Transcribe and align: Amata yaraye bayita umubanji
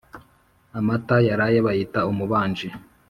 Amata 0.79 1.17
yaraye 1.27 1.57
bayita 1.65 1.99
umubanji 2.11 2.67